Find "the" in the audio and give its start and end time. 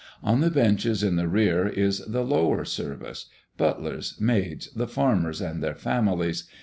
0.41-0.49, 1.15-1.27, 2.05-2.23, 4.73-4.87